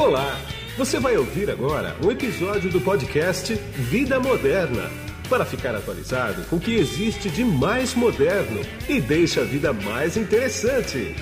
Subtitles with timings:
[0.00, 0.34] Olá!
[0.78, 4.84] Você vai ouvir agora um episódio do podcast Vida Moderna
[5.28, 10.16] para ficar atualizado com o que existe de mais moderno e deixa a vida mais
[10.16, 11.14] interessante.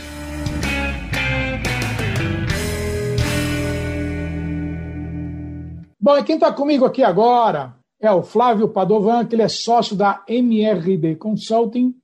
[6.01, 9.97] Bom, e quem está comigo aqui agora é o Flávio Padovan, que ele é sócio
[9.97, 11.97] da MRD Consulting,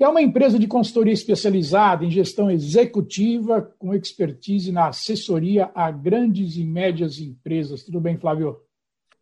[0.00, 5.90] que é uma empresa de consultoria especializada em gestão executiva com expertise na assessoria a
[5.90, 7.84] grandes e médias empresas.
[7.84, 8.56] Tudo bem, Flávio?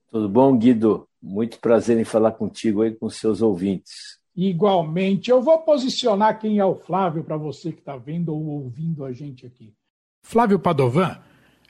[0.09, 1.09] Tudo bom, Guido?
[1.21, 4.21] Muito prazer em falar contigo aí com seus ouvintes.
[4.37, 5.33] Igualmente.
[5.33, 9.13] Eu vou posicionar quem é o Flávio para você que está vendo ou ouvindo a
[9.13, 9.75] gente aqui.
[10.23, 11.19] Flávio Padovan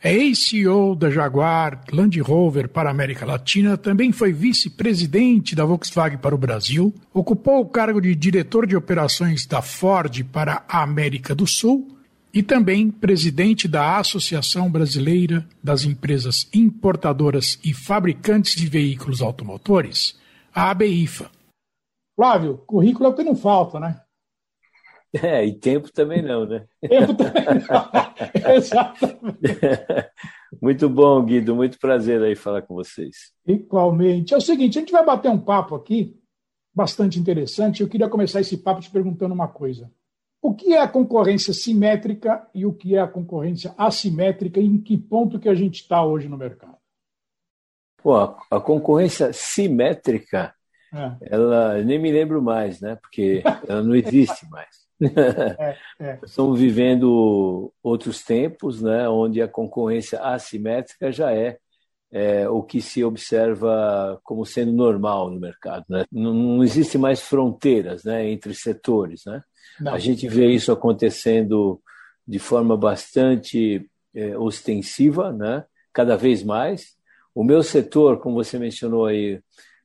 [0.03, 6.19] é ex-CEO da Jaguar Land Rover para a América Latina, também foi vice-presidente da Volkswagen
[6.19, 11.35] para o Brasil, ocupou o cargo de diretor de operações da Ford para a América
[11.35, 11.99] do Sul
[12.33, 20.17] e também presidente da Associação Brasileira das Empresas Importadoras e Fabricantes de Veículos Automotores,
[20.55, 21.31] a ABIFA.
[22.15, 24.01] Flávio, currículo é o que não falta, né?
[25.15, 26.67] É, e tempo também não, né?
[26.81, 28.53] Tempo também não.
[28.55, 30.11] Exatamente.
[30.61, 31.55] Muito bom, Guido.
[31.55, 33.33] Muito prazer aí falar com vocês.
[33.47, 34.35] Igualmente.
[34.35, 36.15] É o seguinte, a gente vai bater um papo aqui
[36.75, 37.83] bastante interessante.
[37.83, 39.91] Eu queria começar esse papo te perguntando uma coisa.
[40.41, 44.79] O que é a concorrência simétrica e o que é a concorrência assimétrica e em
[44.81, 46.77] que ponto que a gente está hoje no mercado?
[47.97, 50.55] Pô, a concorrência simétrica,
[50.95, 51.17] é.
[51.23, 52.95] ela nem me lembro mais, né?
[52.97, 54.88] Porque ela não existe mais.
[55.01, 56.19] É, é.
[56.25, 61.59] Estamos vivendo outros tempos, né, onde a concorrência assimétrica já é,
[62.11, 65.85] é, o que se observa como sendo normal no mercado.
[65.89, 66.05] Né?
[66.11, 69.23] Não, não existe mais fronteiras né, entre setores.
[69.27, 69.43] Né?
[69.87, 71.81] A gente vê isso acontecendo
[72.27, 75.65] de forma bastante é, ostensiva, né?
[75.93, 76.97] cada vez mais.
[77.35, 79.41] O meu setor, como você mencionou aí,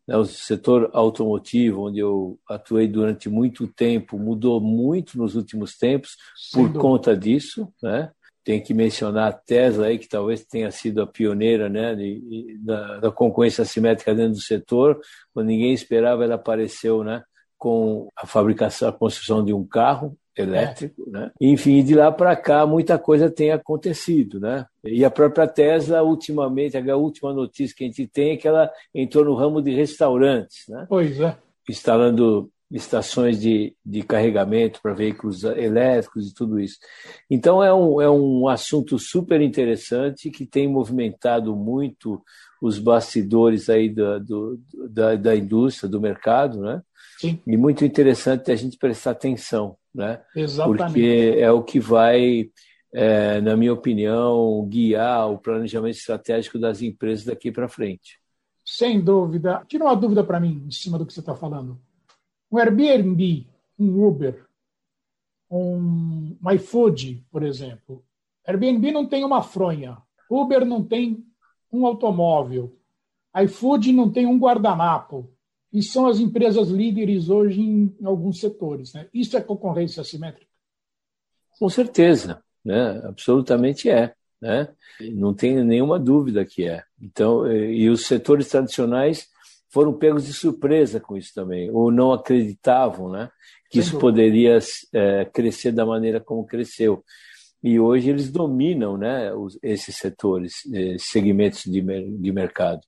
[0.08, 6.16] né, o setor automotivo, onde eu atuei durante muito tempo, mudou muito nos últimos tempos
[6.36, 6.80] Sem por dúvida.
[6.80, 7.68] conta disso.
[7.82, 8.12] Né?
[8.44, 12.58] Tem que mencionar a Tesla, aí, que talvez tenha sido a pioneira né, de, de,
[12.60, 15.00] da, da, concorrência assimétrica dentro do setor.
[15.34, 17.24] Quando ninguém esperava, ela apareceu né,
[17.58, 21.12] com a fabricação, a construção de um carro elétrico, é.
[21.12, 21.32] né?
[21.40, 24.66] Enfim, de lá para cá muita coisa tem acontecido, né?
[24.84, 28.72] E a própria Tesla, ultimamente, a última notícia que a gente tem é que ela
[28.94, 30.86] entrou no ramo de restaurantes, né?
[30.90, 31.36] Pois é.
[31.70, 36.80] Instalando estações de, de carregamento para veículos elétricos e tudo isso.
[37.30, 42.20] Então é um, é um assunto super interessante que tem movimentado muito
[42.60, 46.82] os bastidores aí da, do, da, da indústria, do mercado, né?
[47.20, 47.40] Sim.
[47.46, 50.22] E muito interessante a gente prestar atenção, né?
[50.36, 50.84] Exatamente.
[50.84, 52.50] Porque é o que vai,
[52.92, 58.20] é, na minha opinião, guiar o planejamento estratégico das empresas daqui para frente.
[58.66, 59.64] Sem dúvida.
[59.68, 61.80] Tira uma dúvida para mim, em cima do que você está falando.
[62.54, 63.48] Um Airbnb,
[63.80, 64.46] um Uber,
[65.50, 68.06] um iFood, por exemplo.
[68.46, 69.98] Airbnb não tem uma fronha.
[70.30, 71.26] Uber não tem
[71.72, 72.78] um automóvel.
[73.44, 75.34] iFood não tem um guardanapo
[75.74, 78.94] e são as empresas líderes hoje em alguns setores.
[78.94, 79.08] Né?
[79.12, 80.52] Isso é concorrência assimétrica?
[81.58, 83.02] Com certeza, né?
[83.04, 84.14] absolutamente é.
[84.40, 84.68] Né?
[85.14, 86.84] Não tenho nenhuma dúvida que é.
[87.02, 89.33] Então, e os setores tradicionais
[89.74, 93.32] foram pegos de surpresa com isso também, ou não acreditavam né,
[93.72, 94.60] que isso poderia
[94.94, 97.04] é, crescer da maneira como cresceu.
[97.64, 102.82] E hoje eles dominam né, os, esses setores, esses segmentos de, de mercado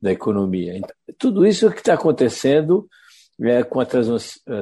[0.00, 0.76] da economia.
[0.76, 2.86] Então, tudo isso que está acontecendo
[3.40, 3.86] é, com a,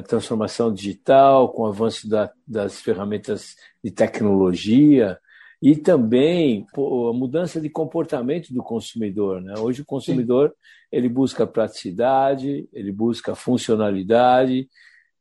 [0.07, 3.53] transformação digital, com o avanço da, das ferramentas
[3.83, 5.19] de tecnologia
[5.65, 9.41] e também a mudança de comportamento do consumidor.
[9.41, 9.55] Né?
[9.57, 10.55] Hoje o consumidor Sim.
[10.91, 14.69] ele busca praticidade, ele busca funcionalidade,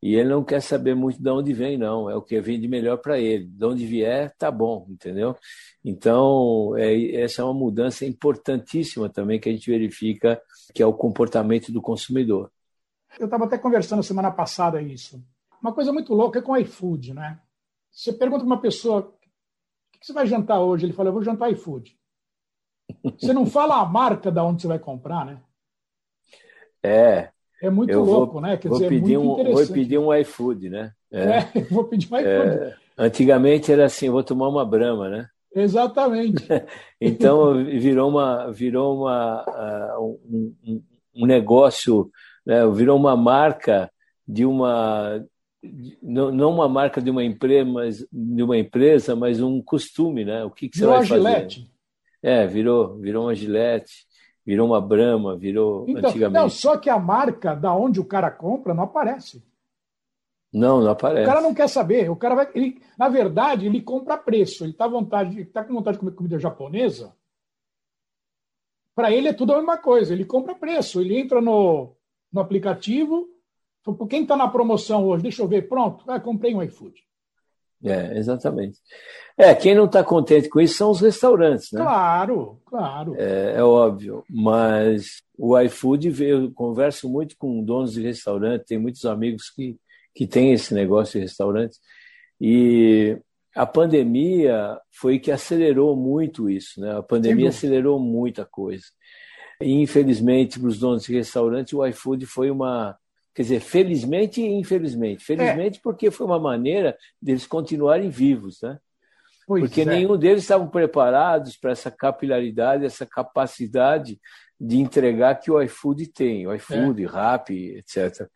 [0.03, 2.11] e ele não quer saber muito de onde vem, não.
[2.11, 3.47] É o que vem de melhor para ele.
[3.47, 5.35] De onde vier, tá bom, entendeu?
[5.83, 10.39] Então, é, essa é uma mudança importantíssima também que a gente verifica,
[10.75, 12.53] que é o comportamento do consumidor.
[13.19, 15.25] Eu estava até conversando semana passada isso.
[15.59, 17.41] Uma coisa muito louca é com o iFood, né?
[17.91, 19.11] Você pergunta para uma pessoa,
[20.05, 20.85] que você vai jantar hoje?
[20.85, 21.97] Ele fala, eu vou jantar iFood.
[23.19, 25.41] Você não fala a marca da onde você vai comprar, né?
[26.83, 27.31] É,
[27.63, 28.59] é muito eu louco, vou, né?
[28.59, 30.93] Quer vou dizer, é pedir é um, Vou pedir um iFood, né?
[31.11, 32.29] É, é vou pedir um iFood.
[32.29, 35.27] É, antigamente era assim, vou tomar uma brama, né?
[35.55, 36.47] Exatamente.
[37.01, 40.83] então virou uma virou uma uh, um,
[41.15, 42.11] um, negócio,
[42.45, 42.67] né?
[42.69, 43.91] virou uma marca
[44.29, 45.25] de uma
[46.03, 50.45] não, não uma marca de uma empresa, mas de uma empresa, mas um costume, né?
[50.45, 51.61] O que, que você vai Gillette.
[51.61, 51.71] fazer?
[52.23, 54.07] É, virou, virou uma Gillette,
[54.45, 56.41] virou uma Brahma, virou então, antigamente.
[56.41, 59.43] Não, só que a marca da onde o cara compra não aparece.
[60.53, 61.23] Não, não aparece.
[61.23, 62.09] O cara não quer saber.
[62.09, 64.65] O cara vai, ele, na verdade, ele compra preço.
[64.65, 67.13] Ele está vontade, tá com vontade de comer comida japonesa.
[68.95, 70.13] Para ele é tudo a mesma coisa.
[70.13, 71.01] Ele compra preço.
[71.01, 71.97] Ele entra no,
[72.33, 73.29] no aplicativo.
[74.09, 75.23] Quem está na promoção hoje?
[75.23, 75.69] Deixa eu ver.
[75.69, 76.05] Pronto.
[76.09, 76.95] Ah, comprei um iFood.
[77.85, 78.79] É, exatamente.
[79.37, 81.83] É, quem não está contente com isso são os restaurantes, né?
[81.83, 83.15] Claro, claro.
[83.19, 88.79] É, é óbvio, mas o iFood veio, eu converso muito com donos de restaurante, tem
[88.79, 89.77] muitos amigos que,
[90.15, 91.79] que têm esse negócio de restaurantes,
[92.41, 93.19] e
[93.55, 96.97] a pandemia foi que acelerou muito isso, né?
[96.97, 98.87] A pandemia acelerou muita coisa.
[99.61, 102.97] E, infelizmente, para os donos de restaurante, o iFood foi uma,
[103.35, 105.25] Quer dizer, felizmente e infelizmente.
[105.25, 105.81] Felizmente é.
[105.83, 108.79] porque foi uma maneira deles continuarem vivos, né?
[109.47, 109.85] Pois porque é.
[109.85, 114.19] nenhum deles estavam preparados para essa capilaridade, essa capacidade
[114.59, 117.07] de entregar que o iFood tem, o iFood, é.
[117.07, 118.29] Rap, etc.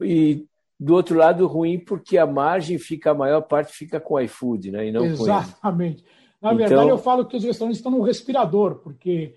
[0.00, 0.44] E
[0.78, 4.70] do outro lado, ruim porque a margem fica, a maior parte fica com o iFood,
[4.70, 4.88] né?
[4.88, 6.04] E não Exatamente.
[6.40, 6.56] Na então...
[6.56, 9.34] verdade, eu falo que os restaurantes estão no respirador, porque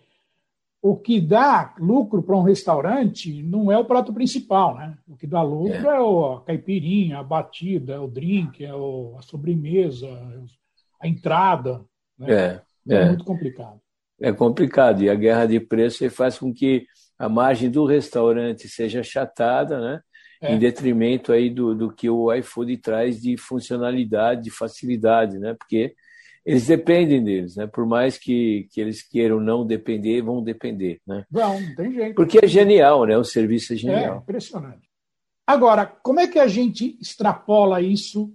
[0.87, 4.95] o que dá lucro para um restaurante não é o prato principal, né?
[5.07, 9.15] O que dá lucro é, é a caipirinha, a batida, é o drink, é o,
[9.17, 10.07] a sobremesa,
[11.01, 11.83] a entrada.
[12.19, 12.31] Né?
[12.31, 13.81] É, é, é, muito complicado.
[14.21, 15.01] É complicado.
[15.01, 16.85] E a guerra de preço faz com que
[17.17, 20.01] a margem do restaurante seja achatada, né?
[20.39, 20.53] É.
[20.53, 25.55] Em detrimento aí do, do que o iFood traz de funcionalidade, de facilidade, né?
[25.57, 25.95] Porque
[26.45, 27.65] eles dependem deles, né?
[27.65, 31.25] Por mais que, que eles queiram não depender, vão depender, né?
[31.31, 32.15] Não, não tem jeito.
[32.15, 33.17] Porque é genial, né?
[33.17, 34.15] O serviço é genial.
[34.15, 34.87] É impressionante.
[35.47, 38.31] Agora, como é que a gente extrapola isso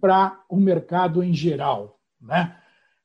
[0.00, 2.58] para o mercado em geral, né?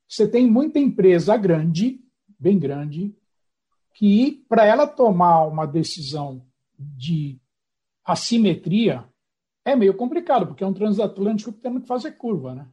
[0.08, 2.00] Você tem muita empresa grande,
[2.40, 3.14] bem grande,
[3.94, 6.46] que para ela tomar uma decisão
[6.80, 7.38] de
[8.06, 9.04] assimetria
[9.66, 12.68] é meio complicado, porque é um transatlântico tendo que fazer curva, né?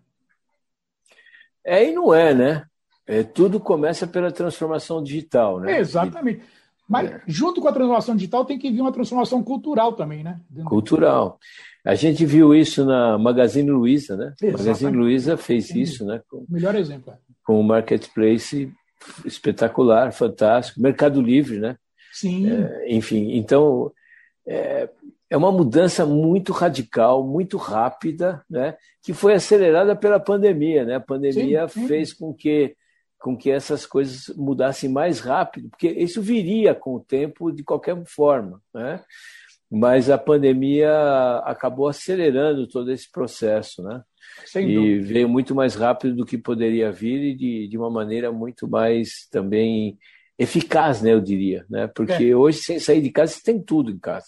[1.65, 2.65] É e não é, né?
[3.07, 5.79] É, tudo começa pela transformação digital, né?
[5.79, 6.43] exatamente.
[6.89, 7.23] Mas é.
[7.27, 10.39] junto com a transformação digital tem que vir uma transformação cultural também, né?
[10.67, 11.39] Cultural.
[11.85, 14.33] A gente viu isso na Magazine Luiza, né?
[14.41, 14.59] Exatamente.
[14.59, 15.81] Magazine Luiza fez Sim.
[15.81, 16.21] isso, né?
[16.29, 17.13] Com, Melhor exemplo.
[17.13, 17.17] É.
[17.45, 18.71] Com um marketplace
[19.25, 20.81] espetacular, fantástico.
[20.81, 21.77] Mercado Livre, né?
[22.13, 22.51] Sim.
[22.51, 23.91] É, enfim, então
[24.47, 24.89] é,
[25.35, 28.77] é uma mudança muito radical, muito rápida, né?
[29.03, 30.85] que foi acelerada pela pandemia.
[30.85, 30.95] Né?
[30.95, 31.89] A pandemia sim, sim.
[31.89, 32.77] fez com que,
[33.19, 38.01] com que essas coisas mudassem mais rápido, porque isso viria com o tempo de qualquer
[38.07, 38.63] forma.
[38.73, 39.03] Né?
[39.69, 40.93] Mas a pandemia
[41.45, 43.83] acabou acelerando todo esse processo.
[43.83, 44.01] Né?
[44.47, 45.15] Sem e dúvida.
[45.15, 49.27] veio muito mais rápido do que poderia vir e de, de uma maneira muito mais
[49.33, 49.99] também
[50.39, 51.87] eficaz, né, eu diria, né?
[51.87, 52.35] Porque é.
[52.35, 54.27] hoje sem sair de casa você tem tudo em casa.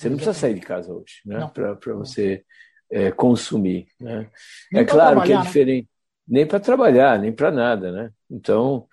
[0.00, 1.50] Você não precisa sair de casa hoje, né?
[1.52, 2.42] Para você
[2.90, 4.30] é, consumir, né?
[4.72, 5.42] é claro que é né?
[5.42, 5.82] diferente.
[6.26, 6.38] Né?
[6.38, 8.10] Nem para trabalhar, nem para nada, né?
[8.30, 8.86] Então,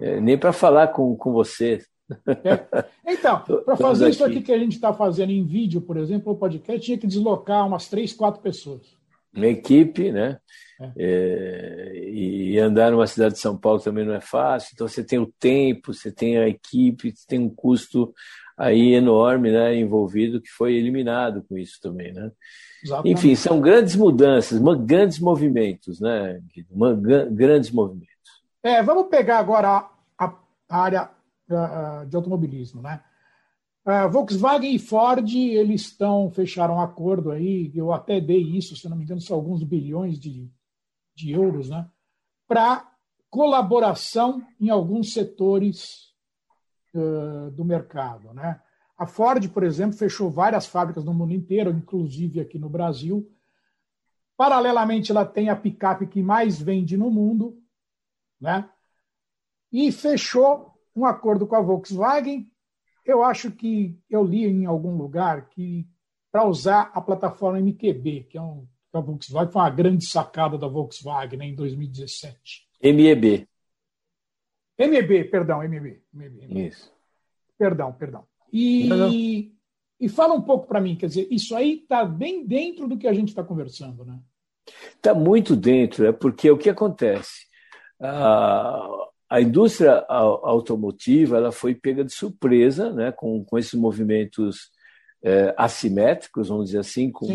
[0.00, 1.84] é, nem para falar com, com você.
[2.26, 3.12] É.
[3.12, 6.36] Então, para fazer isso aqui que a gente está fazendo em vídeo, por exemplo, o
[6.36, 8.96] podcast, tinha que deslocar umas três, quatro pessoas.
[9.36, 10.38] Uma equipe, né?
[10.80, 10.92] É.
[10.96, 14.70] É, e andar numa cidade de São Paulo também não é fácil.
[14.72, 18.14] Então você tem o tempo, você tem a equipe, você tem um custo
[18.56, 22.30] aí enorme, né, envolvido que foi eliminado com isso também, né?
[22.84, 23.12] Exatamente.
[23.12, 26.40] Enfim, são grandes mudanças, grandes movimentos, né?
[27.30, 28.14] grandes movimentos.
[28.62, 31.10] É, vamos pegar agora a, a área
[32.08, 33.02] de automobilismo, né?
[33.86, 38.88] Uh, Volkswagen e Ford, eles estão fecharam um acordo aí, eu até dei isso, se
[38.88, 40.50] não me engano, são alguns bilhões de,
[41.14, 41.86] de euros, né?
[42.48, 42.90] Para
[43.28, 46.13] colaboração em alguns setores
[47.52, 48.32] do mercado.
[48.32, 48.60] Né?
[48.96, 53.30] A Ford, por exemplo, fechou várias fábricas no mundo inteiro, inclusive aqui no Brasil.
[54.36, 57.58] Paralelamente, ela tem a picape que mais vende no mundo,
[58.40, 58.68] né?
[59.72, 62.48] E fechou um acordo com a Volkswagen.
[63.04, 65.86] Eu acho que eu li em algum lugar que
[66.30, 70.68] para usar a plataforma MQB, que é um a Volkswagen foi uma grande sacada da
[70.68, 72.68] Volkswagen né, em 2017.
[72.82, 73.48] MEB.
[74.78, 76.00] MEB, perdão, MEB.
[76.12, 76.92] MEB, Isso.
[77.58, 78.24] Perdão, perdão.
[78.52, 79.52] E,
[80.00, 83.06] e fala um pouco para mim, quer dizer, isso aí está bem dentro do que
[83.06, 84.18] a gente está conversando, né?
[84.96, 87.46] Está muito dentro, é porque o que acontece?
[88.00, 94.70] A, a indústria automotiva ela foi pega de surpresa né, com, com esses movimentos
[95.22, 97.26] é, assimétricos, vamos dizer assim, com,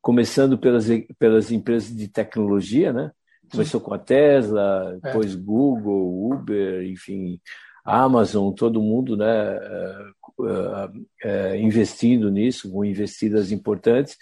[0.00, 0.86] começando pelas,
[1.18, 3.12] pelas empresas de tecnologia, né?
[3.50, 5.06] Começou com a Tesla, é.
[5.06, 7.40] depois Google, Uber, enfim,
[7.84, 9.58] Amazon, todo mundo né,
[11.58, 14.16] investindo nisso, com investidas importantes.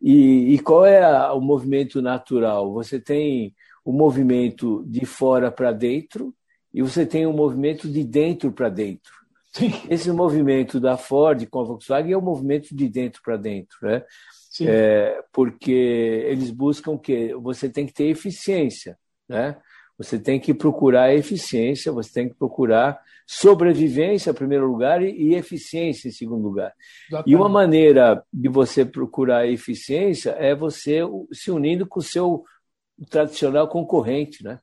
[0.00, 2.72] E, e qual é a, o movimento natural?
[2.72, 3.54] Você tem
[3.84, 6.34] o movimento de fora para dentro
[6.72, 9.12] e você tem o movimento de dentro para dentro.
[9.52, 9.72] Sim.
[9.88, 14.04] Esse movimento da Ford com a Volkswagen é o movimento de dentro para dentro, né?
[14.66, 19.56] É, porque eles buscam que você tem que ter eficiência, né?
[19.98, 25.34] Você tem que procurar eficiência, você tem que procurar sobrevivência em primeiro lugar e, e
[25.34, 26.72] eficiência em segundo lugar.
[27.08, 27.30] Exatamente.
[27.30, 31.00] E uma maneira de você procurar eficiência é você
[31.32, 32.44] se unindo com o seu
[33.10, 34.60] tradicional concorrente, né?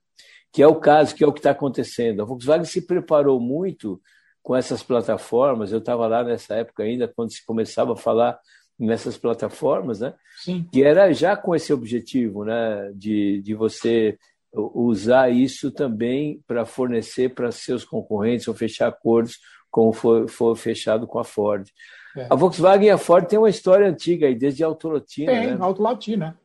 [0.53, 2.21] Que é o caso, que é o que está acontecendo.
[2.21, 4.01] A Volkswagen se preparou muito
[4.41, 5.71] com essas plataformas.
[5.71, 8.39] Eu estava lá nessa época ainda, quando se começava a falar
[8.77, 10.13] nessas plataformas, né?
[10.43, 10.67] Sim.
[10.71, 12.91] Que era já com esse objetivo, né?
[12.93, 14.17] De, de você
[14.53, 19.37] usar isso também para fornecer para seus concorrentes ou fechar acordos
[19.69, 21.67] como foi, foi fechado com a Ford.
[22.15, 22.27] É.
[22.29, 25.31] A Volkswagen e a Ford têm uma história antiga aí, desde a Autolatina.
[25.31, 25.57] Tem, né?
[25.59, 26.39] Autolatina,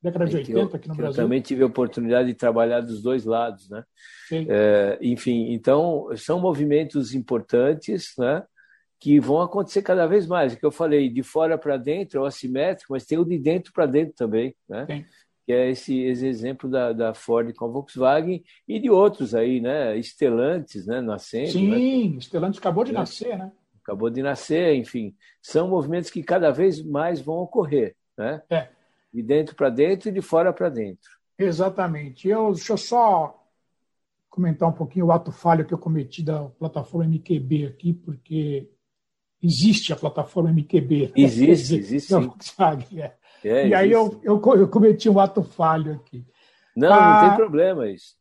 [0.00, 1.20] década de 80 eu, aqui no Brasil.
[1.20, 3.82] Eu também tive a oportunidade de trabalhar dos dois lados, né?
[4.30, 8.44] É, enfim, então são movimentos importantes, né?
[8.98, 10.54] Que vão acontecer cada vez mais.
[10.54, 13.38] O que eu falei, de fora para dentro é o assimétrico, mas tem o de
[13.38, 14.86] dentro para dentro também, né?
[14.86, 15.06] Tem
[15.46, 19.60] que é esse, esse exemplo da, da, Ford com a Volkswagen e de outros aí,
[19.60, 19.96] né?
[19.96, 21.00] Estelantes, né?
[21.00, 21.52] Nascendo.
[21.52, 21.78] Sim, né?
[22.18, 22.94] Estelantes acabou de é.
[22.94, 23.52] nascer, né?
[23.80, 25.14] Acabou de nascer, enfim.
[25.40, 28.42] São movimentos que cada vez mais vão ocorrer, né?
[28.50, 28.68] É.
[29.14, 31.08] De dentro para dentro e de fora para dentro.
[31.38, 32.28] Exatamente.
[32.28, 33.40] Eu, deixa eu só
[34.28, 38.68] comentar um pouquinho o ato falho que eu cometi da plataforma MQB aqui, porque
[39.42, 41.12] existe a plataforma MQB.
[41.16, 42.12] Existe, existe.
[42.12, 43.14] Volkswagen, é.
[43.44, 46.24] É, e aí eu, eu, eu, cometi um ato falho aqui.
[46.76, 48.14] Não, ah, não tem problema isso.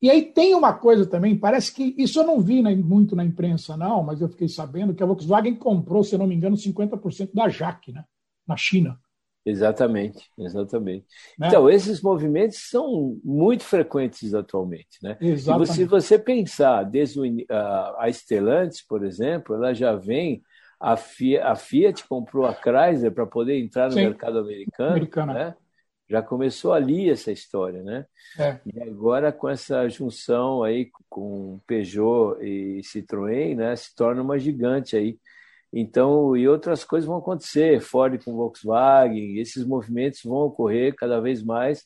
[0.00, 3.76] E aí tem uma coisa também, parece que isso eu não vi muito na imprensa,
[3.76, 7.30] não, mas eu fiquei sabendo que a Volkswagen comprou, se eu não me engano, 50%
[7.34, 8.04] da Jaque, né?
[8.46, 8.98] Na China.
[9.44, 11.06] Exatamente, exatamente.
[11.38, 11.48] Né?
[11.48, 15.02] Então, esses movimentos são muito frequentes atualmente.
[15.02, 15.16] Né?
[15.20, 15.70] Exatamente.
[15.70, 20.42] E se você pensar, desde o, a, a Stellantis, por exemplo, ela já vem
[20.80, 24.04] a Fiat, a Fiat comprou a Chrysler para poder entrar no Sim.
[24.04, 25.32] mercado americano, americano.
[25.34, 25.54] Né?
[26.08, 28.06] Já começou ali essa história, né?
[28.38, 28.58] É.
[28.64, 34.96] E agora com essa junção aí com Peugeot e Citroën, né, se torna uma gigante
[34.96, 35.18] aí.
[35.70, 41.42] Então, e outras coisas vão acontecer, Ford com Volkswagen, esses movimentos vão ocorrer cada vez
[41.42, 41.84] mais.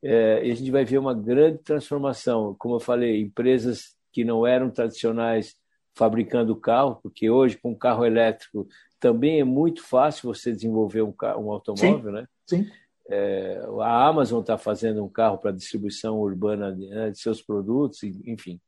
[0.00, 2.54] É, e a gente vai ver uma grande transformação.
[2.56, 5.56] Como eu falei, empresas que não eram tradicionais
[5.96, 8.68] fabricando carro, porque hoje com carro elétrico
[9.00, 12.28] também é muito fácil você desenvolver um, carro, um automóvel, sim, né?
[12.46, 12.70] Sim.
[13.08, 18.02] É, a Amazon está fazendo um carro para distribuição urbana de, né, de, seus produtos,
[18.02, 18.60] enfim.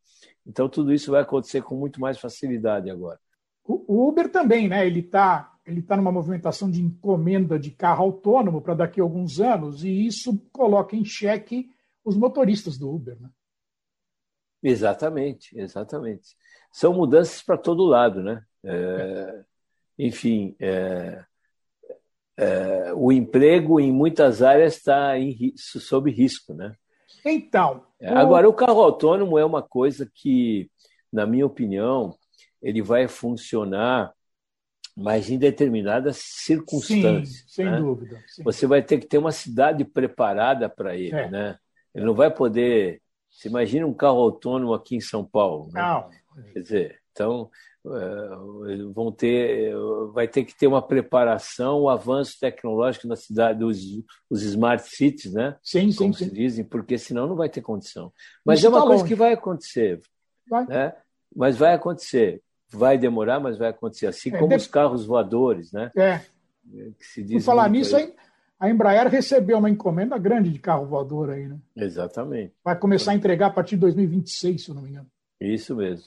[0.47, 3.19] Então tudo isso vai acontecer com muito mais facilidade agora.
[3.65, 4.87] O Uber também, né?
[4.87, 9.39] Ele está ele tá numa movimentação de encomenda de carro autônomo para daqui a alguns
[9.39, 11.69] anos e isso coloca em xeque
[12.03, 13.29] os motoristas do Uber, né?
[14.63, 16.37] Exatamente, exatamente
[16.73, 18.43] são mudanças para todo lado, né?
[18.65, 19.41] É,
[19.99, 21.25] enfim, é,
[22.37, 25.15] é, o emprego em muitas áreas está
[25.57, 26.75] sob risco, né?
[27.25, 27.85] Então.
[28.01, 30.71] É, agora, o carro autônomo é uma coisa que,
[31.13, 32.17] na minha opinião,
[32.63, 34.13] ele vai funcionar,
[34.97, 37.41] mas em determinadas circunstâncias.
[37.41, 37.81] Sim, sem né?
[37.81, 38.23] dúvida.
[38.29, 38.43] Sim.
[38.45, 41.29] Você vai ter que ter uma cidade preparada para ele, é.
[41.29, 41.59] né?
[41.95, 43.01] Ele não vai poder.
[43.31, 45.71] Você imagina um carro autônomo aqui em São Paulo.
[45.73, 45.81] Né?
[45.81, 46.11] Não.
[46.53, 47.51] Quer dizer, então
[47.87, 49.73] eh, vão ter,
[50.13, 53.79] vai ter que ter uma preparação, o um avanço tecnológico na cidade, os,
[54.29, 55.57] os smart cities, né?
[55.63, 56.25] Sim, sim, Como sim.
[56.25, 58.13] se dizem, porque senão não vai ter condição.
[58.45, 59.15] Mas Isso é uma tá coisa longe.
[59.15, 60.01] que vai acontecer,
[60.49, 60.67] vai.
[60.67, 60.95] né?
[61.35, 64.07] Mas vai acontecer, vai demorar, mas vai acontecer.
[64.07, 65.91] Assim é, como os carros voadores, né?
[65.97, 66.21] É.
[66.99, 68.15] Que se diz Por falar nisso, aí.
[68.59, 71.59] A Embraer recebeu uma encomenda grande de carro voador aí, né?
[71.77, 72.53] Exatamente.
[72.65, 75.07] Vai começar a entregar a partir de 2026, se eu não me engano.
[75.41, 76.07] Isso mesmo.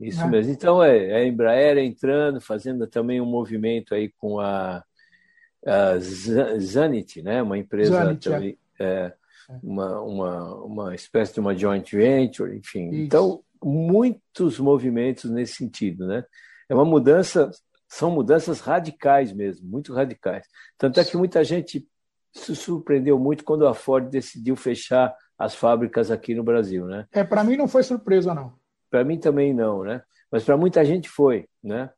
[0.00, 0.26] Isso né?
[0.26, 0.52] mesmo.
[0.52, 4.82] Então, é, é, a Embraer entrando, fazendo também um movimento aí com a,
[5.66, 5.98] a
[6.58, 7.42] Zanit, né?
[7.42, 8.32] uma empresa Zanit, é.
[8.32, 8.84] também, é.
[8.84, 9.12] É,
[9.62, 12.88] uma, uma, uma espécie de uma joint venture, enfim.
[12.88, 13.02] Isso.
[13.02, 16.06] Então, muitos movimentos nesse sentido.
[16.06, 16.24] Né?
[16.68, 17.50] É uma mudança,
[17.94, 20.48] são mudanças radicais mesmo, muito radicais.
[20.76, 21.88] Tanto é que muita gente
[22.32, 26.86] se surpreendeu muito quando a Ford decidiu fechar as fábricas aqui no Brasil.
[26.86, 27.06] Né?
[27.12, 28.52] É, para mim não foi surpresa, não.
[28.90, 30.02] Para mim também não, né?
[30.28, 31.88] Mas para muita gente foi, né?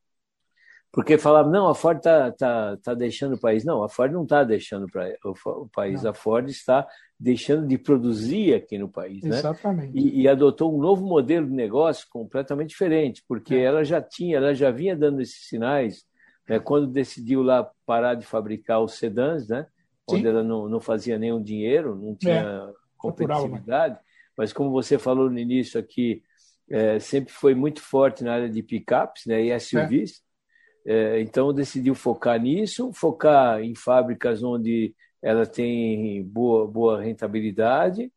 [0.91, 3.63] Porque falava, não, a Ford está tá, tá deixando o país.
[3.63, 4.87] Não, a Ford não está deixando
[5.23, 6.11] o país, não.
[6.11, 6.87] a Ford está
[7.19, 9.23] deixando de produzir aqui no país.
[9.23, 9.37] Né?
[9.37, 9.93] Exatamente.
[9.93, 10.01] Né?
[10.01, 13.63] E, e, adotou um novo modelo de negócio completamente diferente, porque é.
[13.63, 16.05] ela já tinha, ela já vinha dando esses sinais
[16.47, 19.67] né, quando decidiu lá parar de fabricar os sedãs, né,
[20.09, 22.73] onde ela não, não fazia nenhum dinheiro, não tinha é.
[22.97, 23.99] competitividade.
[24.37, 26.23] Mas como você falou no início aqui,
[26.69, 30.21] é, sempre foi muito forte na área de picapes né, e SUVs.
[30.87, 31.19] É.
[31.19, 38.11] então decidiu focar nisso, focar em fábricas onde ela tem boa, boa rentabilidade,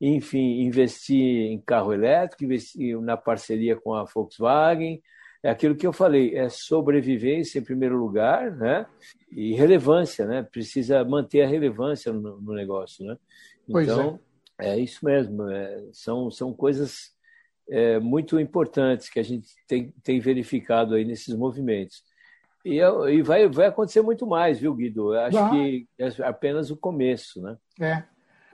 [0.00, 5.02] enfim, investir em carro elétrico, investir na parceria com a Volkswagen.
[5.42, 8.86] É aquilo que eu falei, é sobrevivência em primeiro lugar, né?
[9.30, 10.42] E relevância, né?
[10.42, 13.16] Precisa manter a relevância no, no negócio, né?
[13.68, 14.20] Então,
[14.60, 14.70] é.
[14.70, 14.78] é.
[14.78, 15.48] isso mesmo.
[15.48, 17.12] É, são, são coisas
[17.68, 22.02] é, muito importantes que a gente tem, tem verificado aí nesses movimentos.
[22.64, 25.14] E, e vai, vai acontecer muito mais, viu, Guido?
[25.14, 25.50] Eu acho vai.
[25.50, 27.56] que é apenas o começo, né?
[27.80, 28.04] É.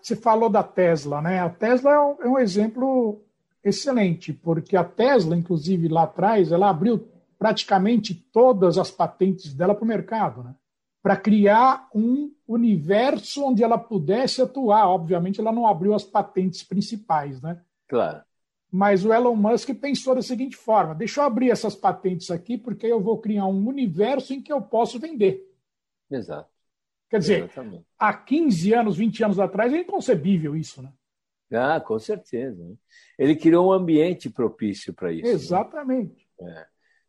[0.01, 1.41] Você falou da Tesla, né?
[1.41, 3.23] A Tesla é um, é um exemplo
[3.63, 7.07] excelente, porque a Tesla, inclusive lá atrás, ela abriu
[7.39, 10.55] praticamente todas as patentes dela para o mercado, né?
[11.03, 14.89] Para criar um universo onde ela pudesse atuar.
[14.89, 17.61] Obviamente, ela não abriu as patentes principais, né?
[17.89, 18.23] Claro.
[18.71, 22.87] Mas o Elon Musk pensou da seguinte forma: deixa eu abrir essas patentes aqui, porque
[22.87, 25.51] eu vou criar um universo em que eu posso vender.
[26.11, 26.49] Exato.
[27.09, 27.87] Quer dizer, Exatamente.
[27.99, 30.93] há 15 anos, 20 anos atrás, é inconcebível isso, né?
[31.51, 32.77] Ah, com certeza.
[33.19, 35.27] Ele criou um ambiente propício para isso.
[35.27, 36.29] Exatamente.
[36.39, 36.51] Né?
[36.51, 36.67] É.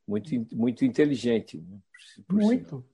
[0.08, 1.58] Muito, muito inteligente.
[1.58, 1.78] Né?
[2.30, 2.86] Muito.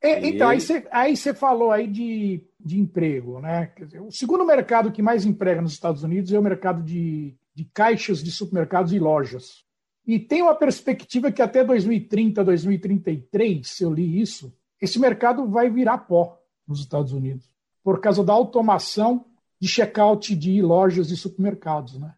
[0.00, 3.66] É, então, aí você, aí falou aí de, de emprego, né?
[3.66, 7.36] Quer dizer, o segundo mercado que mais emprega nos Estados Unidos é o mercado de
[7.54, 9.64] de caixas de supermercados e lojas.
[10.06, 15.70] E tem uma perspectiva que até 2030, 2033, se eu li isso, esse mercado vai
[15.70, 17.48] virar pó nos Estados Unidos,
[17.84, 19.26] por causa da automação
[19.60, 21.98] de check-out de lojas e supermercados.
[21.98, 22.12] Né?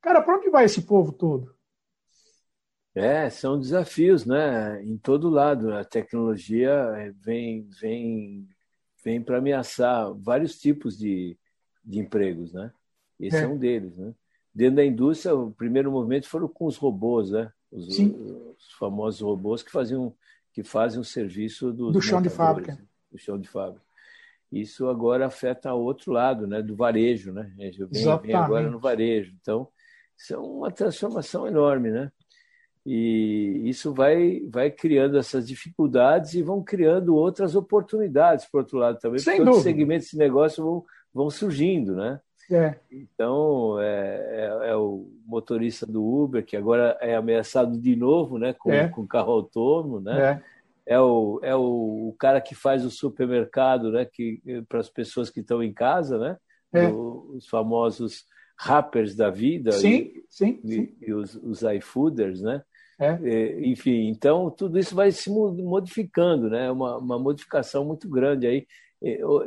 [0.00, 1.54] Cara, para onde vai esse povo todo?
[2.94, 4.82] É, são desafios, né?
[4.82, 5.72] Em todo lado.
[5.72, 8.48] A tecnologia vem, vem,
[9.04, 11.38] vem para ameaçar vários tipos de,
[11.84, 12.72] de empregos, né?
[13.20, 13.42] Esse é.
[13.42, 14.12] é um deles, né?
[14.58, 17.48] Dentro da indústria, o primeiro movimento foram com os robôs, né?
[17.70, 20.12] Os, os famosos robôs que faziam
[20.52, 22.76] que fazem o serviço do chão de fábrica.
[23.12, 23.86] Do chão de fábrica.
[24.50, 26.60] Isso agora afeta outro lado, né?
[26.60, 27.52] Do varejo, né?
[27.56, 27.70] Vem,
[28.20, 29.32] vem agora no varejo.
[29.40, 29.68] Então,
[30.16, 32.10] isso é uma transformação enorme, né?
[32.84, 38.98] E isso vai, vai criando essas dificuldades e vão criando outras oportunidades, por outro lado,
[38.98, 39.50] também, Sem porque dúvida.
[39.50, 42.20] outros segmentos de negócio vão, vão surgindo, né?
[42.50, 42.76] É.
[42.90, 48.54] Então, é, é, é, o motorista do Uber, que agora é ameaçado de novo né,
[48.54, 48.88] com, é.
[48.88, 50.00] com carro autônomo.
[50.00, 50.42] Né?
[50.86, 50.94] É.
[50.94, 55.28] é, o, é o, o cara que faz o supermercado né, que, para as pessoas
[55.28, 56.36] que estão em casa, né?
[56.72, 56.86] É.
[56.88, 58.24] O, os famosos
[58.56, 60.96] rappers da vida sim, e, sim, e, sim.
[61.00, 62.62] e os, os iFooders, né?
[62.98, 63.60] É.
[63.60, 66.70] Enfim, então tudo isso vai se modificando, né?
[66.70, 68.66] Uma, uma modificação muito grande aí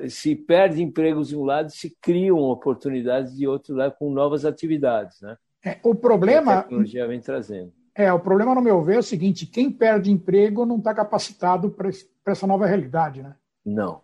[0.10, 5.22] se perde empregos de um lado, se criam oportunidades de outro lado com novas atividades,
[5.22, 5.38] né?
[5.64, 6.54] É, o problema.
[6.54, 7.72] a tecnologia vem trazendo.
[7.94, 11.70] É, o problema, no meu ver, é o seguinte: quem perde emprego não está capacitado
[11.70, 11.90] para
[12.26, 13.36] essa nova realidade, né?
[13.66, 14.02] Não.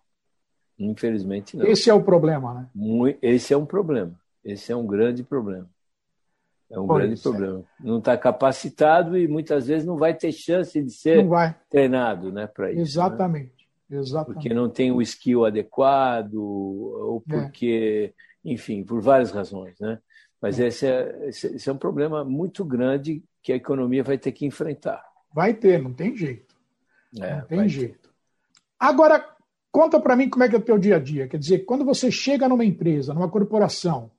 [0.78, 1.66] Infelizmente, não.
[1.66, 3.18] Esse é o problema, né?
[3.22, 4.14] Esse é um problema.
[4.44, 5.68] Esse é um grande problema.
[6.70, 7.24] É um grande é.
[7.24, 7.64] problema.
[7.80, 11.26] Não está capacitado e muitas vezes não vai ter chance de ser
[11.70, 12.78] treinado né, para isso.
[12.78, 12.84] Né?
[12.84, 13.46] Exatamente.
[13.46, 13.57] Né?
[13.89, 14.34] Exatamente.
[14.34, 17.32] Porque não tem o skill adequado, ou é.
[17.32, 18.52] porque, é.
[18.52, 20.00] enfim, por várias razões, né?
[20.41, 20.67] Mas é.
[20.67, 25.04] Esse, é, esse é um problema muito grande que a economia vai ter que enfrentar.
[25.34, 26.56] Vai ter, não tem jeito.
[27.19, 28.00] É, não tem jeito.
[28.00, 28.10] Ter.
[28.80, 29.26] Agora,
[29.71, 31.28] conta para mim como é que é o teu dia a dia.
[31.28, 34.12] Quer dizer, quando você chega numa empresa, numa corporação,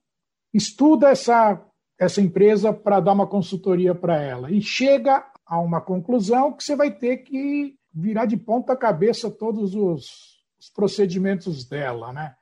[0.53, 1.63] estuda essa,
[1.99, 6.75] essa empresa para dar uma consultoria para ela e chega a uma conclusão que você
[6.75, 12.35] vai ter que virar de ponta cabeça todos os, os procedimentos dela, né?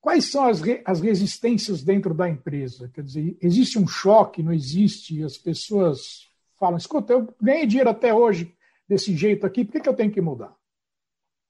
[0.00, 2.90] Quais são as, re, as resistências dentro da empresa?
[2.92, 5.22] Quer dizer, existe um choque, não existe?
[5.22, 6.28] As pessoas
[6.58, 8.54] falam, escuta, eu ganhei dinheiro até hoje
[8.88, 10.54] desse jeito aqui, por que, que eu tenho que mudar?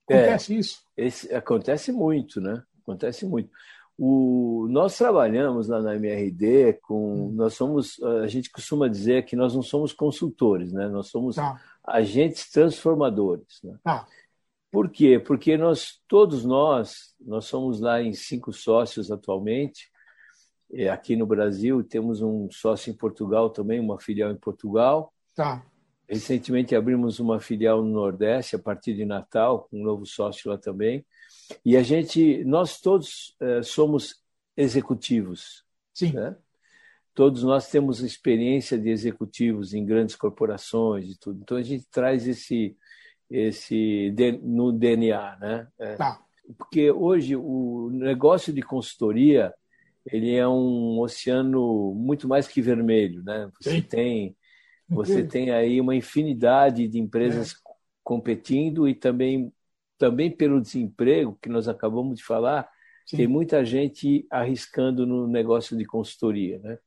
[0.07, 0.83] Acontece é, isso?
[0.97, 2.63] Esse, acontece muito, né?
[2.83, 3.51] Acontece muito.
[3.97, 7.29] O, nós trabalhamos lá na MRD com.
[7.29, 7.33] Hum.
[7.33, 8.03] Nós somos.
[8.23, 10.89] A gente costuma dizer que nós não somos consultores, né?
[10.89, 11.61] Nós somos tá.
[11.85, 13.61] Agentes transformadores.
[13.63, 13.77] Né?
[13.83, 14.07] Tá.
[14.71, 15.19] Por quê?
[15.19, 19.91] Porque nós, todos nós, nós somos lá em cinco sócios atualmente.
[20.91, 25.13] Aqui no Brasil temos um sócio em Portugal também, uma filial em Portugal.
[25.35, 25.65] Tá.
[26.07, 30.59] recentemente abrimos uma filial no Nordeste a partir de Natal, com um novo sócio lá
[30.59, 31.07] também.
[31.65, 34.23] E a gente, nós todos uh, somos
[34.57, 35.65] executivos.
[35.95, 36.13] Sim.
[36.13, 36.37] Né?
[37.15, 41.41] Todos nós temos experiência de executivos em grandes corporações e tudo.
[41.43, 42.77] Então a gente traz esse
[43.31, 45.69] esse no DNA, né?
[45.79, 45.95] É.
[45.95, 46.21] Tá.
[46.59, 49.55] Porque hoje o negócio de consultoria
[50.05, 53.51] ele é um oceano muito mais que vermelho, né?
[53.61, 53.83] Você Sim.
[53.83, 54.37] tem
[54.89, 57.55] você tem aí uma infinidade de empresas é.
[58.03, 59.53] competindo e também
[59.97, 62.69] também pelo desemprego que nós acabamos de falar,
[63.07, 63.17] Sim.
[63.17, 66.79] tem muita gente arriscando no negócio de consultoria, né?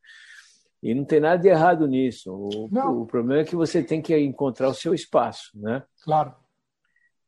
[0.81, 2.31] E não tem nada de errado nisso.
[2.31, 2.69] O,
[3.01, 5.83] o, problema é que você tem que encontrar o seu espaço, né?
[6.03, 6.35] Claro.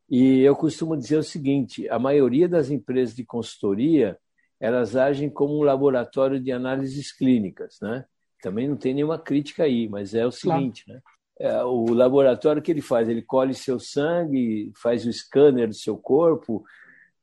[0.09, 4.17] E eu costumo dizer o seguinte: a maioria das empresas de consultoria
[4.59, 8.05] elas agem como um laboratório de análises clínicas, né?
[8.41, 11.01] Também não tem nenhuma crítica aí, mas é o seguinte, claro.
[11.05, 11.11] né?
[11.39, 15.95] É, o laboratório que ele faz, ele colhe seu sangue, faz o scanner do seu
[15.95, 16.63] corpo,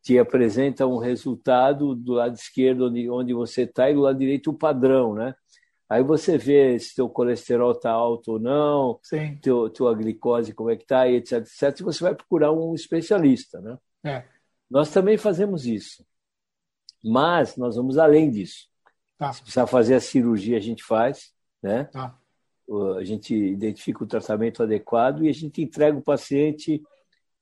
[0.05, 4.51] te apresenta um resultado do lado esquerdo onde, onde você está e do lado direito
[4.51, 5.35] o padrão, né?
[5.89, 9.37] Aí você vê se teu colesterol está alto ou não, Sim.
[9.39, 11.81] Teu, tua glicose como é que está, etc, etc.
[11.81, 13.79] E você vai procurar um especialista, né?
[14.05, 14.25] É.
[14.71, 16.05] Nós também fazemos isso.
[17.03, 18.69] Mas nós vamos além disso.
[19.17, 19.33] Tá.
[19.33, 21.85] Se precisar fazer a cirurgia, a gente faz, né?
[21.85, 22.15] Tá.
[22.99, 26.83] A gente identifica o tratamento adequado e a gente entrega o paciente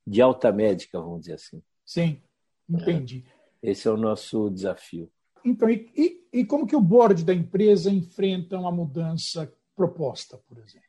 [0.06, 1.62] de alta médica, vamos dizer assim.
[1.84, 2.20] Sim,
[2.68, 3.24] entendi.
[3.62, 5.10] Esse é o nosso desafio.
[5.44, 10.58] Então, e, e, e, como que o board da empresa enfrenta uma mudança proposta, por
[10.58, 10.86] exemplo?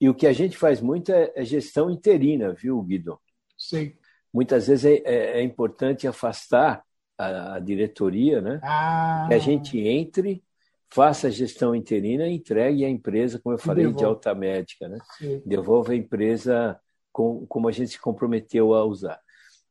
[0.00, 3.18] E o que a gente faz muito é, é gestão interina, viu, Guido?
[3.56, 3.96] Sei.
[4.32, 6.84] Muitas vezes é, é, é importante afastar
[7.16, 8.60] a, a diretoria, né?
[8.62, 9.26] Ah.
[9.28, 10.42] Que a gente entre,
[10.90, 14.98] faça a gestão interina e entregue a empresa, como eu falei, de alta médica, né?
[15.18, 15.42] Sim.
[15.46, 16.78] Devolva a empresa
[17.12, 19.20] com, como a gente se comprometeu a usar.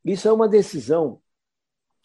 [0.03, 1.21] Isso é uma decisão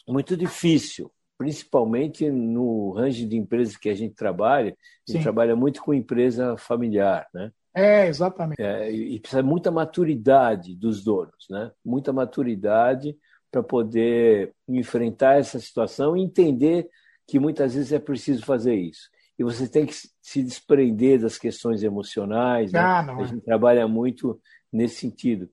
[0.09, 4.71] muito difícil, principalmente no range de empresas que a gente trabalha.
[4.71, 5.23] A gente Sim.
[5.23, 7.51] trabalha muito com empresa familiar, né?
[7.73, 8.61] É, exatamente.
[8.61, 11.71] É, e precisa muita maturidade dos donos, né?
[11.85, 13.15] Muita maturidade
[13.51, 16.89] para poder enfrentar essa situação e entender
[17.27, 19.09] que muitas vezes é preciso fazer isso.
[19.37, 22.71] E você tem que se desprender das questões emocionais.
[22.71, 22.79] Né?
[22.79, 24.39] Ah, a gente trabalha muito
[24.71, 25.49] nesse sentido.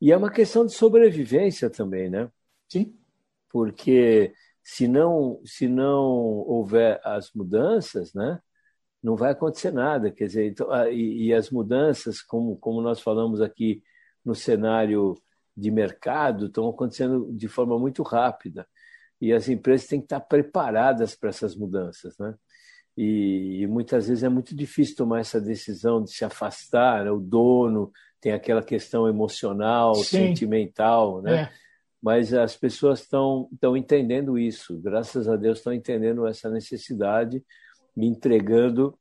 [0.00, 2.28] E é uma questão de sobrevivência também, né?
[2.68, 2.94] Sim.
[3.54, 4.32] Porque
[4.64, 8.40] se não, se não houver as mudanças, né?
[9.00, 10.10] não vai acontecer nada.
[10.10, 13.80] Quer dizer, então, e, e, as mudanças, como, como nós falamos aqui
[14.24, 15.14] no cenário
[15.56, 18.66] de mercado estão acontecendo de forma muito rápida
[19.20, 22.34] e as empresas têm que estar preparadas para essas mudanças, né?
[22.96, 27.04] E, e muitas vezes é muito difícil tomar essa decisão de se afastar.
[27.04, 27.10] Né?
[27.12, 30.28] O dono tem aquela questão emocional, Sim.
[30.28, 31.42] sentimental, né?
[31.42, 31.63] É.
[32.04, 34.78] Mas as pessoas estão estão entendendo isso.
[34.78, 37.42] Graças a Deus estão entendendo essa necessidade
[37.96, 38.94] e entregando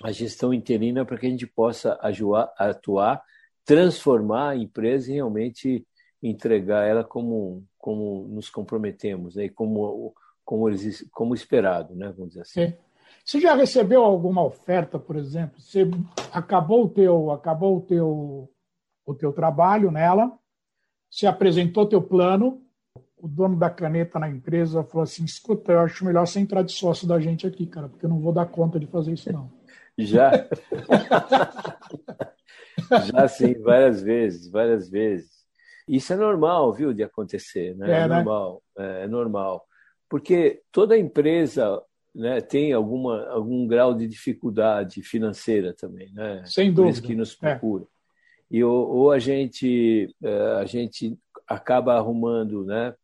[0.00, 3.20] a gestão interina para que a gente possa ajudar, atuar
[3.64, 5.86] transformar a empresa e realmente
[6.22, 9.48] entregar ela como, como nos comprometemos, né?
[9.48, 10.66] como, como,
[11.10, 12.12] como esperado, né?
[12.16, 12.74] vamos dizer assim.
[13.24, 15.60] Você já recebeu alguma oferta, por exemplo?
[15.60, 15.88] Você
[16.32, 18.50] acabou o teu, acabou o teu,
[19.06, 20.36] o teu trabalho nela,
[21.12, 22.62] você apresentou teu plano,
[23.18, 26.72] o dono da caneta na empresa falou assim: escuta, eu acho melhor você entrar de
[26.72, 29.52] sócio da gente aqui, cara, porque eu não vou dar conta de fazer isso, não.
[29.98, 30.32] Já?
[33.12, 35.30] Já sim, várias vezes, várias vezes.
[35.86, 37.90] Isso é normal, viu, de acontecer, né?
[37.90, 38.16] É, é né?
[38.16, 39.66] normal, é, é, normal.
[40.08, 41.82] Porque toda empresa
[42.14, 46.42] né, tem alguma, algum grau de dificuldade financeira também, né?
[46.46, 46.92] Sem dúvida.
[46.92, 47.50] Isso que nos é.
[47.50, 47.84] procura.
[47.84, 47.91] É.
[48.52, 52.94] E ou, ou, a gente é, a gente acaba arrumando, né?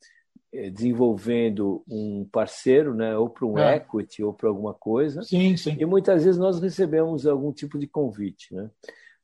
[0.52, 3.76] É, desenvolvendo um parceiro, né, ou para um é.
[3.76, 5.22] equity ou para alguma coisa.
[5.22, 5.76] Sim, sim.
[5.78, 8.70] E muitas vezes nós recebemos algum tipo de convite, né?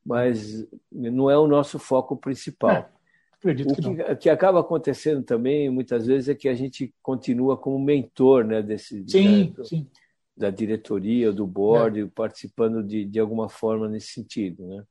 [0.05, 2.71] mas não é o nosso foco principal.
[2.71, 2.89] É,
[3.33, 7.57] acredito o que, que, que, acaba acontecendo também, muitas vezes, é que a gente continua
[7.57, 9.89] como mentor né, desse, sim, né, do, sim.
[10.37, 12.07] da diretoria, do board, é.
[12.07, 14.67] participando de, de alguma forma nesse sentido.
[14.67, 14.85] Né?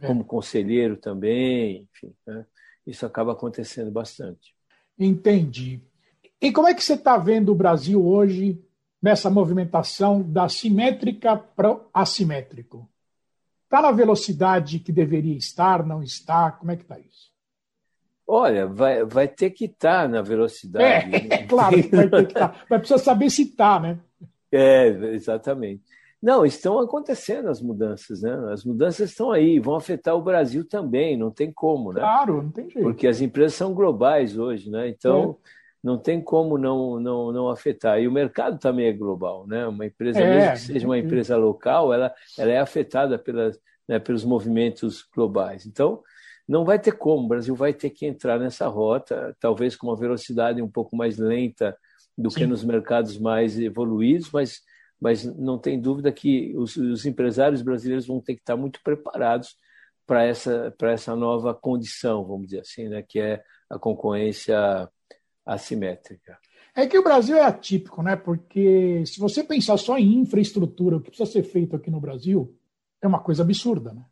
[0.00, 0.06] É.
[0.06, 2.14] Como conselheiro também, enfim.
[2.26, 2.44] Né?
[2.86, 4.54] Isso acaba acontecendo bastante.
[4.98, 5.80] Entendi.
[6.40, 8.62] E como é que você está vendo o Brasil hoje
[9.02, 12.88] nessa movimentação da simétrica para assimétrico?
[13.64, 15.84] Está na velocidade que deveria estar?
[15.84, 16.50] Não está?
[16.52, 17.28] Como é que está isso?
[18.26, 20.84] Olha, vai, vai ter que estar tá na velocidade.
[20.84, 22.48] É, é claro que vai ter que estar.
[22.48, 22.64] Tá.
[22.68, 23.98] Mas precisa saber se está, né?
[24.50, 25.82] É, exatamente.
[26.20, 28.32] Não, estão acontecendo as mudanças, né?
[28.52, 32.00] As mudanças estão aí, vão afetar o Brasil também, não tem como, né?
[32.00, 32.82] Claro, não tem jeito.
[32.82, 34.88] Porque as empresas são globais hoje, né?
[34.88, 35.48] Então, é.
[35.82, 38.00] não tem como não, não, não afetar.
[38.00, 39.66] E o mercado também é global, né?
[39.68, 43.56] Uma empresa, é, mesmo que seja uma empresa local, ela, ela é afetada pelas,
[43.88, 45.66] né, pelos movimentos globais.
[45.66, 46.02] Então,
[46.48, 49.96] não vai ter como, o Brasil vai ter que entrar nessa rota, talvez com uma
[49.96, 51.76] velocidade um pouco mais lenta
[52.16, 52.40] do Sim.
[52.40, 54.62] que nos mercados mais evoluídos, mas
[55.00, 59.56] mas não tem dúvida que os, os empresários brasileiros vão ter que estar muito preparados
[60.06, 64.88] para essa, para essa nova condição, vamos dizer assim, né, que é a concorrência
[65.44, 66.38] assimétrica.
[66.74, 68.14] É que o Brasil é atípico, né?
[68.14, 72.56] Porque se você pensar só em infraestrutura, o que precisa ser feito aqui no Brasil
[73.02, 74.04] é uma coisa absurda, né?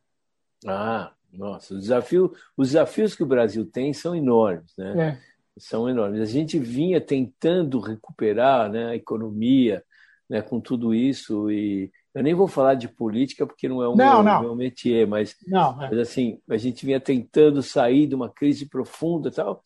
[0.67, 5.11] Ah, nossa, o desafio, os desafios que o Brasil tem são enormes, né?
[5.11, 5.37] É.
[5.59, 6.21] São enormes.
[6.21, 9.83] A gente vinha tentando recuperar né, a economia,
[10.29, 11.51] né, com tudo isso.
[11.51, 14.41] E eu nem vou falar de política porque não é o não, meu, não.
[14.43, 15.91] meu métier, mas, não, é.
[15.91, 19.63] mas assim, a gente vinha tentando sair de uma crise profunda e tal,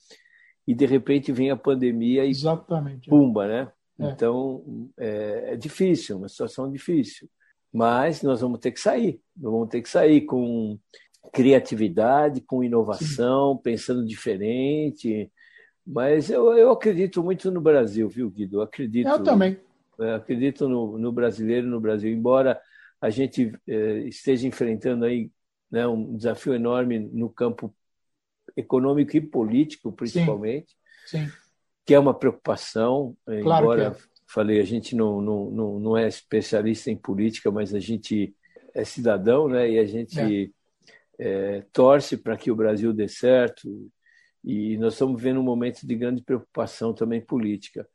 [0.66, 3.11] e de repente vem a pandemia e Exatamente, é.
[3.11, 3.73] pumba, né?
[3.99, 4.11] É.
[4.11, 7.29] Então é, é difícil, uma situação difícil.
[7.73, 10.77] Mas nós vamos ter que sair, nós vamos ter que sair com
[11.33, 13.62] criatividade, com inovação, Sim.
[13.62, 15.31] pensando diferente.
[15.87, 18.59] Mas eu, eu acredito muito no Brasil, viu, Guido?
[18.59, 19.09] Eu acredito.
[19.09, 19.57] Eu também.
[20.01, 22.61] É, acredito no, no, brasileiro, no Brasil, embora
[23.01, 25.31] a gente é, esteja enfrentando aí
[25.71, 27.75] né, um desafio enorme no campo
[28.57, 30.75] econômico e político, principalmente,
[31.07, 31.33] sim, sim.
[31.85, 33.17] que é uma preocupação.
[33.27, 33.97] É, claro embora, é.
[34.27, 38.35] falei, a gente não, não, não, não é especialista em política, mas a gente
[38.75, 39.71] é cidadão, né?
[39.71, 40.53] E a gente
[41.19, 41.59] é.
[41.59, 43.91] é torce para que o Brasil dê certo.
[44.43, 47.87] E nós estamos vivendo um momento de grande preocupação também política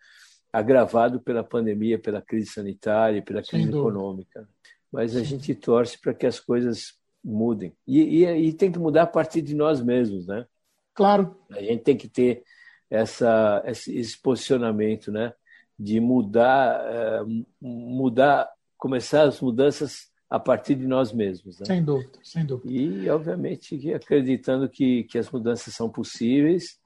[0.55, 4.47] agravado pela pandemia, pela crise sanitária, pela crise econômica.
[4.89, 7.75] Mas a gente torce para que as coisas mudem.
[7.85, 10.45] E, e, e, tem que mudar a partir de nós mesmos, né?
[10.93, 11.35] Claro.
[11.51, 12.43] A gente tem que ter
[12.89, 15.33] essa, esse posicionamento, né?
[15.77, 21.59] De mudar, eh, mudar, começar as mudanças a partir de nós mesmos.
[21.59, 21.65] Né?
[21.65, 22.71] Sem dúvida, sem dúvida.
[22.73, 26.79] E, obviamente, acreditando que, que as mudanças são possíveis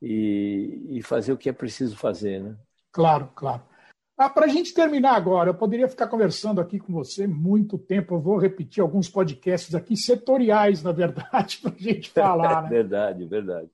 [0.00, 2.56] e, e fazer o que é preciso fazer, né?
[2.92, 3.62] Claro, claro.
[4.16, 8.14] Ah, Para a gente terminar agora, eu poderia ficar conversando aqui com você muito tempo.
[8.14, 12.62] Eu vou repetir alguns podcasts aqui, setoriais, na verdade, para a gente falar.
[12.62, 12.68] Né?
[12.68, 13.70] verdade, verdade.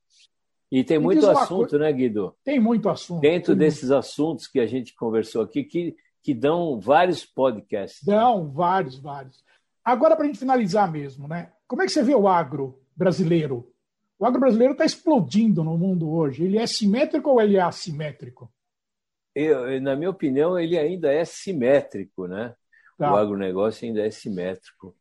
[0.71, 1.79] E tem muito assunto, coisa...
[1.79, 2.35] né, Guido?
[2.45, 3.21] Tem muito assunto.
[3.21, 3.99] Dentro desses muito...
[3.99, 8.05] assuntos que a gente conversou aqui, que, que dão vários podcasts.
[8.05, 9.43] Dão vários, vários.
[9.85, 11.53] Agora, para a gente finalizar mesmo, né?
[11.67, 13.73] Como é que você vê o agro brasileiro?
[14.19, 16.45] O agro brasileiro está explodindo no mundo hoje.
[16.45, 18.51] Ele é simétrico ou ele é assimétrico?
[19.43, 22.55] Eu, na minha opinião, ele ainda é simétrico, né?
[22.97, 23.13] Tá.
[23.13, 24.95] O agronegócio ainda é simétrico,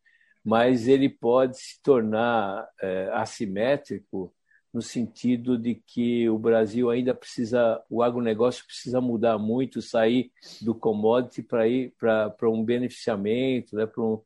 [0.44, 4.32] mas ele pode se tornar é, assimétrico
[4.72, 10.74] no sentido de que o Brasil ainda precisa, o agronegócio precisa mudar muito, sair do
[10.74, 14.20] commodity para ir para um beneficiamento, né, para um,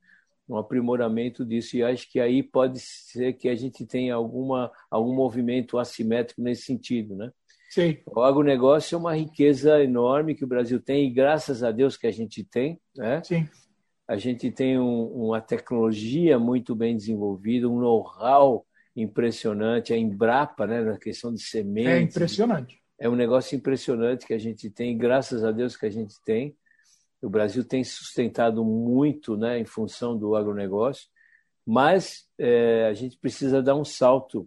[0.49, 1.77] um aprimoramento disso.
[1.77, 6.63] E acho que aí pode ser que a gente tenha alguma, algum movimento assimétrico nesse
[6.63, 7.33] sentido, né?
[7.73, 7.97] Sim.
[8.05, 12.07] O agronegócio é uma riqueza enorme que o Brasil tem, e graças a Deus que
[12.07, 12.79] a gente tem.
[12.95, 13.23] Né?
[13.25, 13.49] Sim.
[14.07, 20.83] A gente tem um, uma tecnologia muito bem desenvolvida, um know-how impressionante, a Embrapa, né,
[20.83, 21.93] na questão de sementes.
[21.93, 22.83] É impressionante.
[22.99, 26.55] É um negócio impressionante que a gente tem, graças a Deus que a gente tem.
[27.23, 31.09] O Brasil tem sustentado muito né, em função do agronegócio,
[31.67, 34.47] mas é, a gente precisa dar um salto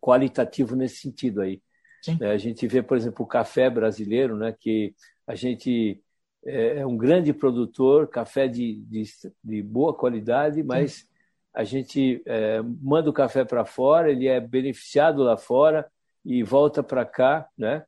[0.00, 1.62] qualitativo nesse sentido aí.
[2.12, 4.94] Né, a gente vê, por exemplo, o café brasileiro, né, que
[5.26, 6.02] a gente
[6.44, 9.02] é, é um grande produtor, café de, de,
[9.42, 11.06] de boa qualidade, mas Sim.
[11.54, 15.90] a gente é, manda o café para fora, ele é beneficiado lá fora
[16.24, 17.84] e volta para cá, né?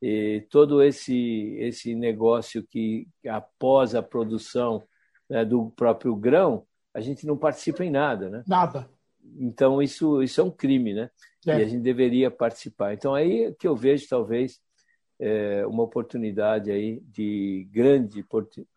[0.00, 4.82] E todo esse esse negócio que após a produção
[5.28, 8.44] né, do próprio grão, a gente não participa em nada, né?
[8.46, 8.88] Nada.
[9.38, 11.10] Então isso isso é um crime, né?
[11.46, 11.58] É.
[11.58, 12.94] E a gente deveria participar.
[12.94, 14.60] Então aí que eu vejo talvez
[15.18, 18.24] é, uma oportunidade aí de grande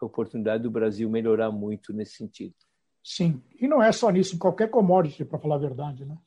[0.01, 2.55] oportunidade do Brasil melhorar muito nesse sentido.
[3.03, 6.17] Sim, e não é só nisso, em qualquer commodity, para falar a verdade, né?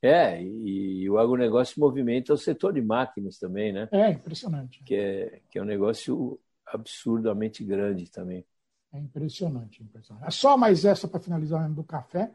[0.00, 3.88] É, e o agronegócio movimenta o setor de máquinas também, né?
[3.92, 4.82] É, impressionante.
[4.82, 8.44] Que é, que é um negócio absurdamente grande também.
[8.92, 10.26] É impressionante, impressionante.
[10.26, 12.30] É só mais essa para finalizar do café.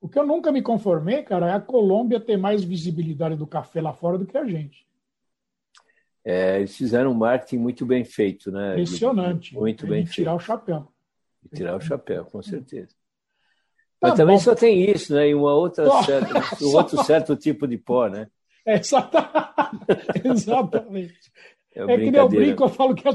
[0.00, 3.82] O que eu nunca me conformei, cara, é a Colômbia ter mais visibilidade do café
[3.82, 4.86] lá fora do que a gente.
[6.24, 8.72] É, eles fizeram um marketing muito bem feito, né?
[8.72, 9.54] Impressionante.
[9.54, 10.36] Muito bem tirar feito.
[10.36, 10.88] o chapéu.
[11.44, 12.94] E tirar o chapéu, com certeza.
[13.98, 14.42] Tá Mas também bom.
[14.42, 15.28] só tem isso, né?
[15.28, 16.34] E uma outra certa,
[16.64, 18.28] um outro certo tipo de pó, né?
[18.66, 18.74] É,
[20.24, 21.14] exatamente.
[21.72, 23.12] É, é que nem eu brinco, eu falo que é